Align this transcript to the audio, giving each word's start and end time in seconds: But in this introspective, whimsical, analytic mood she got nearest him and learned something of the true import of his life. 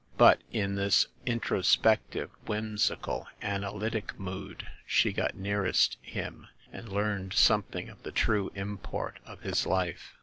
But 0.17 0.41
in 0.51 0.73
this 0.77 1.05
introspective, 1.27 2.31
whimsical, 2.47 3.27
analytic 3.43 4.19
mood 4.19 4.65
she 4.87 5.13
got 5.13 5.35
nearest 5.35 5.97
him 6.01 6.47
and 6.73 6.89
learned 6.91 7.33
something 7.33 7.87
of 7.87 8.01
the 8.01 8.11
true 8.11 8.51
import 8.55 9.19
of 9.27 9.41
his 9.41 9.67
life. 9.67 10.15